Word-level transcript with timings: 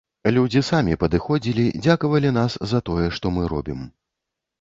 Людзі 0.35 0.61
самі 0.69 0.95
падыходзілі, 1.03 1.65
дзякавалі 1.87 2.31
нас 2.39 2.57
за 2.73 2.79
тое, 2.89 3.05
што 3.19 3.33
мы 3.37 3.43
робім. 3.53 3.85